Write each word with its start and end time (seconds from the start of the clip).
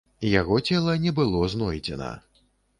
Яго 0.29 0.55
цела 0.69 0.95
не 1.05 1.13
было 1.21 1.45
знойдзена. 1.57 2.11